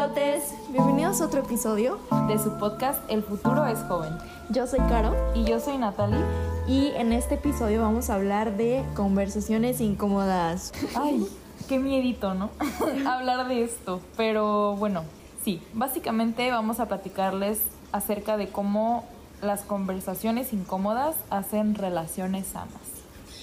[0.00, 4.16] Lotes, bienvenidos a otro episodio de su podcast El futuro es joven.
[4.48, 6.24] Yo soy Caro y yo soy Natalie
[6.66, 10.72] y en este episodio vamos a hablar de conversaciones incómodas.
[10.94, 11.26] Ay,
[11.68, 12.48] qué miedito, ¿no?
[13.06, 15.04] hablar de esto, pero bueno,
[15.44, 17.58] sí, básicamente vamos a platicarles
[17.92, 19.04] acerca de cómo
[19.42, 22.72] las conversaciones incómodas hacen relaciones sanas.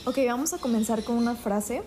[0.05, 1.83] Ok, vamos a comenzar con una frase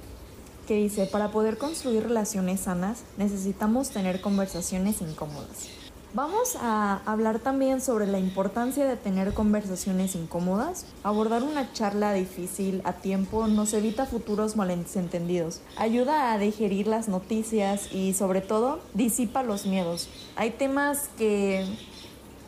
[0.70, 5.68] que dice, para poder construir relaciones sanas necesitamos tener conversaciones incómodas.
[6.14, 10.86] Vamos a hablar también sobre la importancia de tener conversaciones incómodas.
[11.02, 17.92] Abordar una charla difícil a tiempo nos evita futuros malentendidos, ayuda a digerir las noticias
[17.92, 20.08] y sobre todo disipa los miedos.
[20.36, 21.66] Hay temas que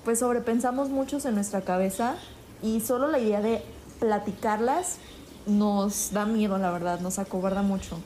[0.04, 2.15] pues sobrepensamos muchos en nuestra cabeza
[2.62, 3.65] y solo la idea de
[3.98, 4.98] platicarlas
[5.46, 7.98] nos da miedo, la verdad, nos acobarda mucho.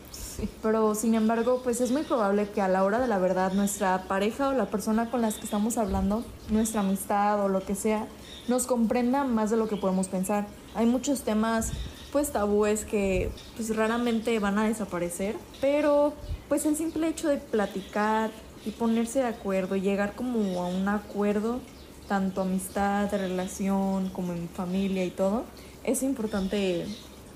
[0.63, 4.05] Pero sin embargo, pues es muy probable que a la hora de la verdad nuestra
[4.07, 8.07] pareja o la persona con la que estamos hablando, nuestra amistad o lo que sea,
[8.49, 10.47] nos comprenda más de lo que podemos pensar.
[10.75, 11.73] Hay muchos temas
[12.13, 16.15] pues tabúes que pues raramente van a desaparecer, pero
[16.49, 18.31] pues el simple hecho de platicar
[18.65, 21.61] y ponerse de acuerdo, llegar como a un acuerdo,
[22.09, 25.45] tanto amistad, relación, como en familia y todo,
[25.85, 26.87] es importante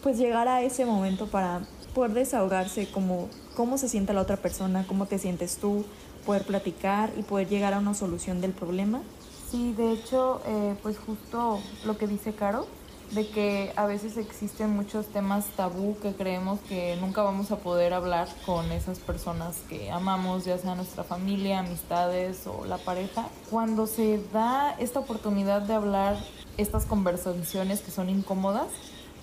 [0.02, 1.60] pues llegar a ese momento para
[1.94, 5.84] poder desahogarse como cómo se siente la otra persona, cómo te sientes tú,
[6.24, 9.02] poder platicar y poder llegar a una solución del problema.
[9.50, 12.66] Sí, de hecho, eh, pues justo lo que dice Caro,
[13.10, 17.92] de que a veces existen muchos temas tabú que creemos que nunca vamos a poder
[17.92, 23.28] hablar con esas personas que amamos, ya sea nuestra familia, amistades o la pareja.
[23.50, 26.16] Cuando se da esta oportunidad de hablar
[26.56, 28.68] estas conversaciones que son incómodas,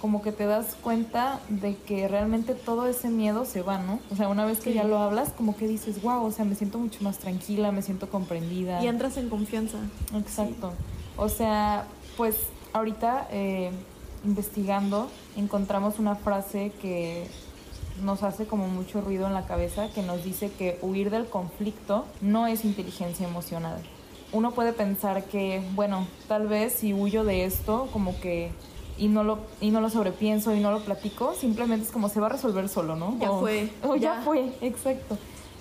[0.01, 3.99] como que te das cuenta de que realmente todo ese miedo se va, ¿no?
[4.11, 6.55] O sea, una vez que ya lo hablas, como que dices, wow, o sea, me
[6.55, 8.83] siento mucho más tranquila, me siento comprendida.
[8.83, 9.77] Y entras en confianza.
[10.15, 10.73] Exacto.
[11.17, 12.35] O sea, pues
[12.73, 13.71] ahorita eh,
[14.23, 17.27] investigando encontramos una frase que
[18.03, 22.05] nos hace como mucho ruido en la cabeza que nos dice que huir del conflicto
[22.21, 23.81] no es inteligencia emocional.
[24.31, 28.51] Uno puede pensar que, bueno, tal vez si huyo de esto, como que
[28.97, 32.19] y no lo y no lo sobrepienso y no lo platico, simplemente es como se
[32.19, 33.17] va a resolver solo, ¿no?
[33.19, 33.69] Ya fue.
[33.83, 34.21] O ya.
[34.23, 35.17] fue, exacto.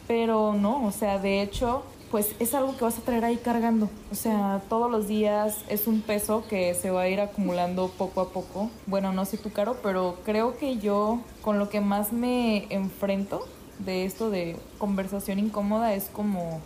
[0.07, 3.89] Pero no, o sea, de hecho, pues es algo que vas a traer ahí cargando.
[4.13, 8.21] O sea, todos los días es un peso que se va a ir acumulando poco
[8.21, 8.71] a poco.
[8.87, 13.47] Bueno, no sé tu caro, pero creo que yo con lo que más me enfrento
[13.81, 16.61] de esto de conversación incómoda es como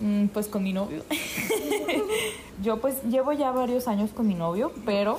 [0.00, 1.02] mm, pues con mi novio.
[2.62, 5.18] yo pues llevo ya varios años con mi novio, pero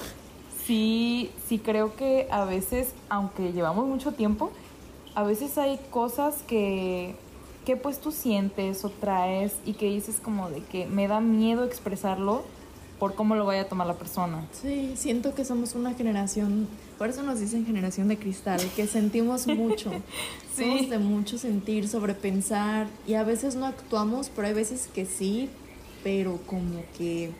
[0.67, 4.51] sí, sí creo que a veces, aunque llevamos mucho tiempo,
[5.16, 7.16] a veces hay cosas que,
[7.66, 11.63] que pues tú sientes o traes y que dices como de que me da miedo
[11.63, 12.44] expresarlo
[13.00, 14.45] por cómo lo vaya a tomar la persona.
[14.51, 16.67] Sí, siento que somos una generación,
[16.97, 19.91] por eso nos dicen generación de cristal, que sentimos mucho.
[20.56, 20.63] sí.
[20.63, 25.50] Somos de mucho sentir, sobrepensar y a veces no actuamos, pero hay veces que sí,
[26.03, 27.31] pero como que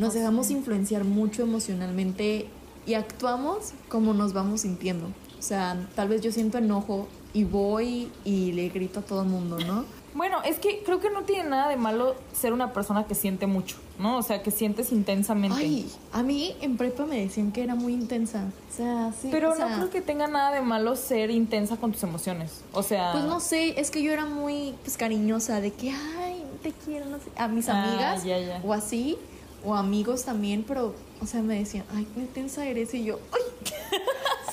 [0.00, 2.46] nos dejamos influenciar mucho emocionalmente
[2.86, 5.06] y actuamos como nos vamos sintiendo.
[5.38, 9.28] O sea, tal vez yo siento enojo y voy y le grito a todo el
[9.28, 9.84] mundo, ¿no?
[10.12, 13.46] Bueno, es que creo que no tiene nada de malo ser una persona que siente
[13.46, 14.16] mucho, ¿no?
[14.16, 15.58] O sea, que sientes intensamente.
[15.60, 18.46] Ay, a mí en prepa me decían que era muy intensa.
[18.72, 19.28] O sea, sí.
[19.30, 22.62] Pero no creo que tenga nada de malo ser intensa con tus emociones.
[22.72, 23.12] O sea.
[23.12, 27.06] Pues no sé, es que yo era muy pues, cariñosa de que, ay, te quiero,
[27.06, 27.30] no sé.
[27.36, 28.60] A mis ah, amigas ya, ya.
[28.64, 29.16] o así
[29.64, 33.70] o amigos también, pero, o sea, me decían, ay, qué intensa eres, y yo, ay,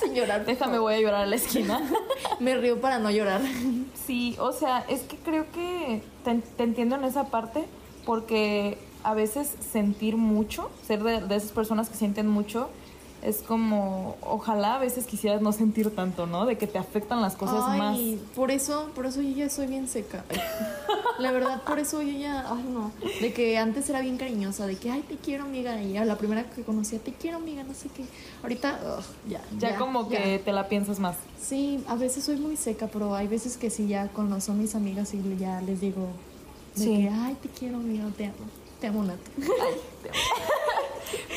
[0.00, 1.80] señora, déjame, voy a llorar a la esquina.
[2.40, 3.40] me río para no llorar.
[4.06, 7.64] Sí, o sea, es que creo que te, entiendo en esa parte,
[8.04, 12.68] porque a veces sentir mucho, ser de, de esas personas que sienten mucho,
[13.22, 16.46] es como, ojalá a veces quisieras no sentir tanto, ¿no?
[16.46, 17.98] De que te afectan las cosas ay, más.
[18.34, 20.24] Por eso, por eso yo ya soy bien seca.
[21.18, 24.76] la verdad, por eso yo ya, ay no, de que antes era bien cariñosa, de
[24.76, 27.74] que, ay, te quiero, amiga, y a la primera que conocía, te quiero, amiga, no
[27.74, 28.04] sé qué.
[28.42, 28.78] Ahorita,
[29.28, 29.76] ya, ya.
[29.76, 31.16] como que te la piensas más.
[31.40, 34.74] Sí, a veces soy muy seca, pero hay veces que sí, ya cuando son mis
[34.74, 36.06] amigas y ya les digo,
[36.76, 36.96] de sí.
[36.96, 38.34] que, ay, te quiero, amiga, te amo.
[38.80, 39.02] Te amo.
[39.02, 39.16] Ay,
[40.02, 40.18] te amo.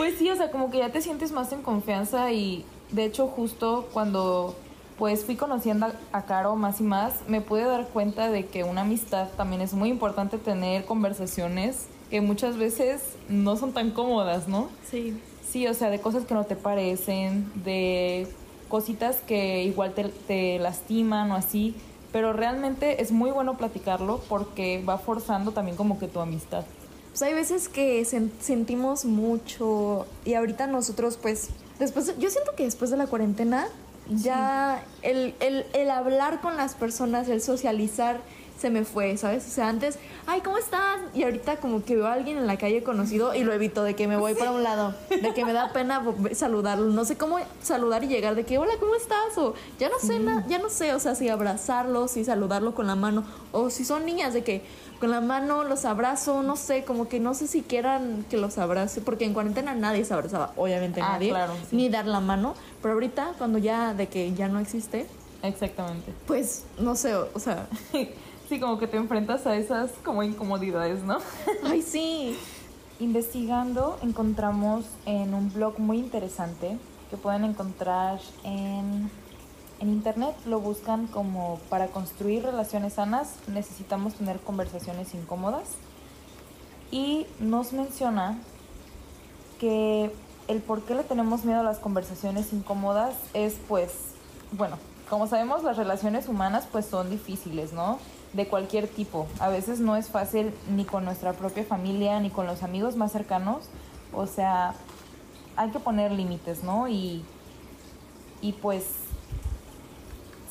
[0.01, 3.27] Pues sí, o sea, como que ya te sientes más en confianza y de hecho
[3.27, 4.56] justo cuando
[4.98, 8.81] pues fui conociendo a Caro más y más, me pude dar cuenta de que una
[8.81, 14.69] amistad también es muy importante tener conversaciones que muchas veces no son tan cómodas, ¿no?
[14.89, 15.21] Sí.
[15.48, 18.27] Sí, o sea, de cosas que no te parecen, de
[18.69, 21.75] cositas que igual te, te lastiman o así,
[22.12, 26.63] pero realmente es muy bueno platicarlo porque va forzando también como que tu amistad.
[27.12, 31.50] Pues hay veces que sen- sentimos mucho y ahorita nosotros pues
[31.80, 33.68] después, yo siento que después de la cuarentena
[34.10, 38.19] ya el, el, el hablar con las personas, el socializar
[38.62, 39.46] se me fue, ¿sabes?
[39.48, 39.98] O sea, antes,
[40.28, 41.00] ay, ¿cómo estás?
[41.16, 43.96] Y ahorita como que veo a alguien en la calle conocido y lo evito, de
[43.96, 46.04] que me voy para un lado, de que me da pena
[46.34, 49.36] saludarlo, no sé cómo saludar y llegar, de que, hola, ¿cómo estás?
[49.38, 52.86] O ya no sé, na- ya no sé, o sea, si abrazarlo, si saludarlo con
[52.86, 54.62] la mano, o si son niñas, de que
[55.00, 58.60] con la mano los abrazo, no sé, como que no sé si quieran que los
[58.60, 61.75] abrace, porque en cuarentena nadie se abrazaba, obviamente Ah, nadie, claro, sí.
[61.75, 62.54] ni dar la mano,
[62.84, 65.07] pero ahorita cuando ya de que ya no existe,
[65.42, 66.14] Exactamente.
[66.28, 67.66] pues no sé, o, o sea,
[68.51, 71.19] Sí, como que te enfrentas a esas como incomodidades, ¿no?
[71.63, 72.38] ay sí,
[73.00, 76.77] Investigando encontramos en un blog muy interesante
[77.09, 79.09] que pueden encontrar en,
[79.80, 80.36] en internet.
[80.45, 85.69] Lo buscan como para construir relaciones sanas necesitamos tener conversaciones incómodas.
[86.92, 88.38] Y nos menciona
[89.62, 90.12] que
[90.50, 93.94] el por qué le tenemos miedo a las conversaciones incómodas es pues,
[94.51, 94.77] bueno,
[95.09, 97.97] como sabemos las relaciones humanas pues son difíciles, ¿no?
[98.33, 99.28] De cualquier tipo.
[99.39, 103.12] A veces no es fácil ni con nuestra propia familia ni con los amigos más
[103.12, 103.66] cercanos.
[104.13, 104.74] O sea,
[105.56, 106.88] hay que poner límites, ¿no?
[106.88, 107.24] Y,
[108.42, 108.86] y pues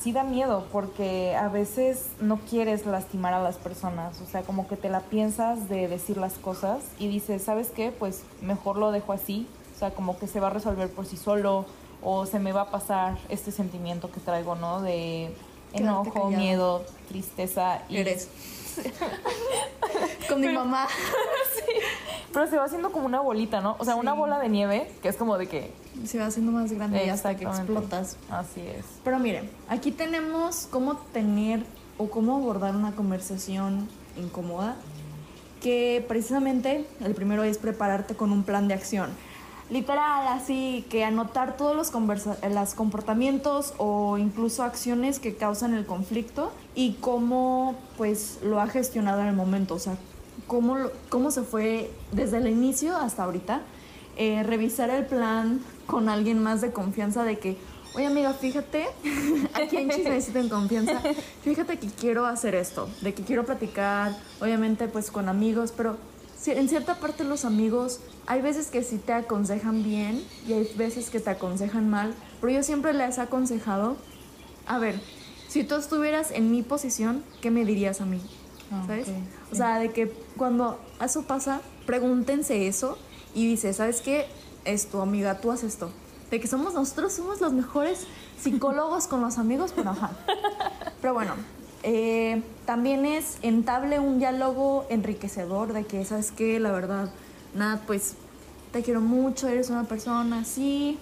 [0.01, 4.67] sí da miedo porque a veces no quieres lastimar a las personas, o sea, como
[4.67, 7.91] que te la piensas de decir las cosas y dices, ¿sabes qué?
[7.91, 11.17] Pues mejor lo dejo así, o sea, como que se va a resolver por sí
[11.17, 11.65] solo
[12.01, 14.81] o se me va a pasar este sentimiento que traigo, ¿no?
[14.81, 15.35] De
[15.73, 18.27] enojo, miedo, tristeza y eres.
[20.29, 20.87] Con mi Pero- mamá.
[22.33, 23.75] pero se va haciendo como una bolita, ¿no?
[23.79, 25.73] O sea, una bola de nieve que es como de que
[26.05, 28.15] Se va haciendo más grande y hasta que explotas.
[28.29, 28.85] así es.
[29.03, 31.63] Pero miren, aquí tenemos cómo tener
[31.97, 34.75] o cómo abordar una conversación incómoda,
[35.61, 39.09] que precisamente el primero es prepararte con un plan de acción.
[39.71, 45.73] Literal, así que anotar todos los, conversa- eh, los comportamientos o incluso acciones que causan
[45.73, 49.95] el conflicto y cómo pues lo ha gestionado en el momento, o sea,
[50.45, 50.75] cómo,
[51.07, 53.61] cómo se fue desde el inicio hasta ahorita.
[54.17, 57.57] Eh, revisar el plan con alguien más de confianza de que,
[57.95, 58.87] oye amiga, fíjate,
[59.53, 60.99] aquí en Chismecito en confianza,
[61.43, 65.95] fíjate que quiero hacer esto, de que quiero platicar, obviamente pues con amigos, pero
[66.47, 71.09] en cierta parte los amigos, hay veces que sí te aconsejan bien y hay veces
[71.09, 73.97] que te aconsejan mal, pero yo siempre les he aconsejado,
[74.65, 74.99] a ver,
[75.47, 78.21] si tú estuvieras en mi posición, ¿qué me dirías a mí?
[78.71, 79.07] Ah, ¿Sabes?
[79.07, 79.11] O
[79.51, 79.57] sí.
[79.57, 82.97] sea, de que cuando eso pasa, pregúntense eso
[83.35, 84.27] y dice, ¿sabes qué?
[84.65, 85.91] Esto, amiga, tú haces esto.
[86.29, 88.07] De que somos nosotros, somos los mejores
[88.41, 90.11] psicólogos con los amigos, pero ajá.
[91.01, 91.33] Pero bueno,
[91.83, 96.59] eh, también es entable un diálogo enriquecedor de que, ¿sabes qué?
[96.59, 97.09] La verdad,
[97.55, 98.15] nada, pues
[98.71, 100.97] te quiero mucho, eres una persona así,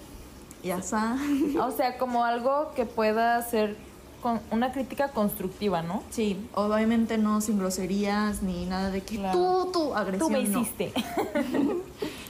[0.62, 1.16] y asá.
[1.60, 3.76] O sea, como algo que pueda ser
[4.22, 6.02] con una crítica constructiva, ¿no?
[6.10, 9.38] Sí, obviamente no sin groserías ni nada de que Claro.
[9.38, 10.28] tú, tú, agresión.
[10.28, 10.60] Tú me no.
[10.60, 10.92] hiciste.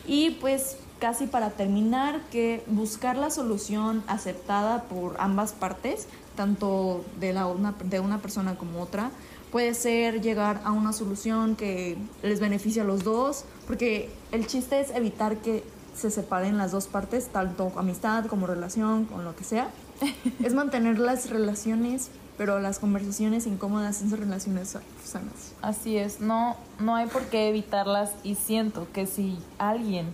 [0.06, 6.06] Y pues casi para terminar, que buscar la solución aceptada por ambas partes,
[6.36, 9.10] tanto de, la, una, de una persona como otra,
[9.50, 14.80] puede ser llegar a una solución que les beneficie a los dos, porque el chiste
[14.80, 15.64] es evitar que
[15.96, 19.70] se separen las dos partes, tanto amistad como relación, con lo que sea.
[20.44, 25.52] es mantener las relaciones, pero las conversaciones incómodas en relaciones sa- sanas.
[25.62, 30.06] Así es, no, no hay por qué evitarlas y siento que si alguien,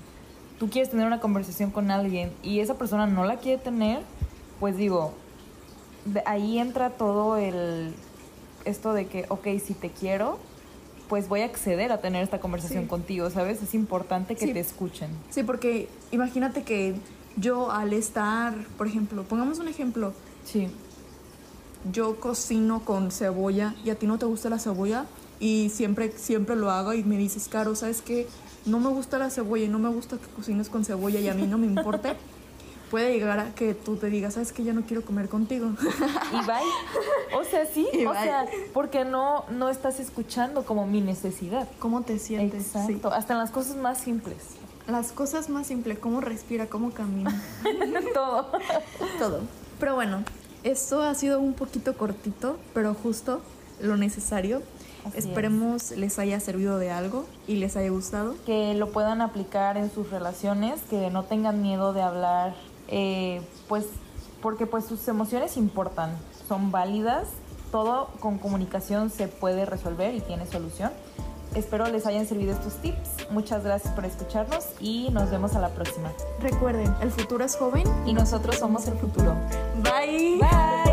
[0.59, 4.01] tú quieres tener una conversación con alguien y esa persona no la quiere tener,
[4.61, 5.13] pues digo,
[6.05, 7.93] de ahí entra todo el,
[8.65, 10.39] esto de que, ok, si te quiero,
[11.09, 12.89] pues voy a acceder a tener esta conversación Sí.
[12.89, 13.63] contigo, ¿sabes?
[13.63, 14.53] Es importante que Sí.
[14.53, 15.11] te escuchen.
[15.31, 16.95] Sí, porque imagínate que
[17.37, 20.13] yo al estar, por ejemplo, pongamos un ejemplo,
[20.45, 20.69] Sí,
[21.93, 25.07] yo cocino con cebolla y a ti no te gusta la cebolla
[25.39, 28.27] y siempre, siempre lo hago y me dices, Caro, ¿sabes qué?
[28.66, 31.35] No me gusta la cebolla y no me gusta que cocines con cebolla y a
[31.35, 32.16] mí no me importa.
[32.90, 34.62] Puede llegar a que tú te digas, ¿sabes qué?
[34.62, 35.70] Ya no quiero comer contigo.
[36.32, 37.37] y bye.
[37.37, 38.23] O sea, sí, Y o bye.
[38.23, 41.68] sea, porque no, no estás escuchando como mi necesidad.
[41.80, 42.66] ¿Cómo te sientes?
[42.76, 44.37] Exacto, hasta en las cosas más simples.
[44.87, 47.42] Las cosas más simples, cómo respira, cómo camina.
[48.14, 48.52] Todo.
[49.18, 49.40] Todo.
[49.80, 50.23] Pero bueno,
[50.62, 53.40] esto ha sido un poquito cortito, pero justo
[53.80, 54.62] lo necesario.
[55.09, 55.25] Así es.
[55.27, 58.35] Esperemos les haya servido de algo y les haya gustado.
[58.45, 62.55] que lo puedan aplicar en sus relaciones, que no tengan miedo de hablar,
[62.89, 63.87] eh, pues
[64.43, 66.17] porque pues sus emociones importan,
[66.49, 67.29] son válidas
[67.71, 70.93] todo con comunicación se puede resolver y tiene solución.
[71.55, 73.31] Espero les hayan servido estos tips.
[73.31, 76.13] Muchas gracias por escucharnos y nos vemos a la próxima.
[76.41, 79.35] Recuerden, el futuro es joven y nosotros somos el futuro.
[79.83, 80.39] Bye.
[80.39, 80.86] Bye.